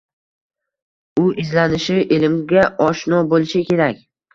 U 1.25 1.27
izlanishi, 1.45 2.01
ilmga 2.21 2.67
oshno 2.91 3.25
boʻlishi 3.33 3.69
kerak 3.73 4.07